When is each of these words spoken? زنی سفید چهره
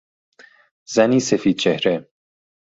زنی 0.85 1.19
سفید 1.19 1.57
چهره 1.57 2.09